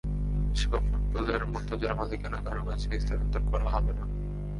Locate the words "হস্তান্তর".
2.91-3.41